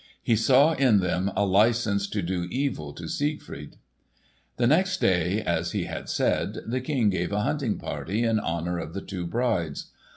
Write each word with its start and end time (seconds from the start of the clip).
He 0.23 0.35
saw 0.35 0.73
in 0.73 0.99
them 0.99 1.31
a 1.35 1.45
licence 1.45 2.07
to 2.07 2.23
do 2.23 2.45
evil 2.49 2.91
to 2.93 3.07
Siegfried. 3.07 3.75
The 4.57 4.65
next 4.65 4.97
day, 4.99 5.43
as 5.43 5.73
he 5.73 5.83
had 5.83 6.09
said, 6.09 6.57
the 6.65 6.81
King 6.81 7.11
gave 7.11 7.31
a 7.31 7.41
hunting 7.43 7.77
party 7.77 8.23
in 8.23 8.39
honour 8.39 8.79
of 8.79 8.95
the 8.95 9.01
two 9.01 9.27
brides. 9.27 9.91